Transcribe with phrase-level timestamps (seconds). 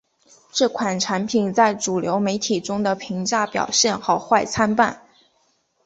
[0.51, 5.03] 这款产品在主流媒体中的评价表现好坏参半。